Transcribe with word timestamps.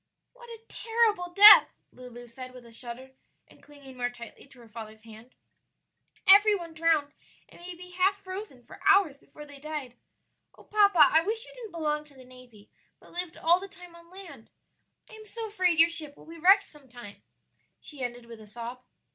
"What 0.33 0.49
a 0.49 0.61
terrible 0.67 1.29
death!" 1.31 1.67
Lulu 1.91 2.27
said 2.27 2.55
with 2.55 2.65
a 2.65 2.71
shudder, 2.71 3.11
and 3.47 3.61
clinging 3.61 3.97
more 3.97 4.09
tightly 4.09 4.47
to 4.47 4.59
her 4.61 4.67
father's 4.67 5.03
hand; 5.03 5.35
"every 6.25 6.55
one 6.55 6.73
drowned 6.73 7.13
and 7.47 7.61
may 7.61 7.75
be 7.75 7.91
half 7.91 8.15
frozen 8.23 8.65
for 8.65 8.81
hours 8.83 9.19
before 9.19 9.45
they 9.45 9.59
died. 9.59 9.93
Oh, 10.57 10.63
papa, 10.63 11.01
I 11.11 11.21
wish 11.21 11.45
you 11.45 11.53
didn't 11.53 11.73
belong 11.73 12.03
to 12.05 12.15
the 12.15 12.25
navy, 12.25 12.71
but 12.99 13.11
lived 13.13 13.37
all 13.37 13.59
the 13.59 13.67
time 13.67 13.93
on 13.95 14.09
land! 14.09 14.49
I 15.07 15.13
am 15.13 15.25
so 15.25 15.45
afraid 15.49 15.77
your 15.77 15.87
ship 15.89 16.17
will 16.17 16.25
be 16.25 16.39
wrecked 16.39 16.63
some 16.65 16.89
time," 16.89 17.21
she 17.79 18.01
ended 18.01 18.25
with 18.25 18.41
a 18.41 18.47
sob. 18.47 18.81